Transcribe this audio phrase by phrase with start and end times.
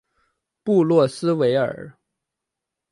[0.63, 1.93] 布洛斯维尔。